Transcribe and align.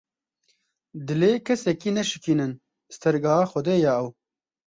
Dilê 1.07 1.31
kesekî 1.47 1.91
neşikînin, 1.95 2.51
sitargeha 2.93 3.39
Xwedê 3.49 3.75
ye 3.83 3.93
ew. 4.01 4.09